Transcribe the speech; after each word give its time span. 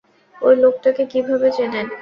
ওই 0.35 0.55
লোকটাকে 0.63 1.03
কীভাবে 1.11 1.47
চেনেন? 1.51 1.87